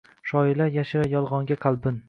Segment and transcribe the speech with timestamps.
[0.29, 1.99] Shoirlar yashirar yolgʻonga qalbin